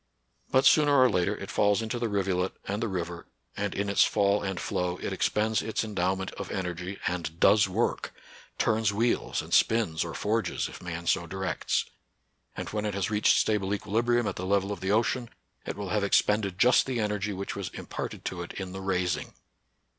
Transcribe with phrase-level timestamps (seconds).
[0.49, 4.03] But sooner or later it falls into the rivulet and the river, and in its
[4.03, 8.11] fall and flow it expends its endow ment of energy, and does work,—
[8.57, 11.85] turns wheels and spins or forges, if man so directs,—
[12.57, 15.29] and, when it has reached stable equilibrium at the level of the ocean,
[15.67, 19.15] it will have expended just the energy which was imparted to it in the rais
[19.17, 19.35] ing.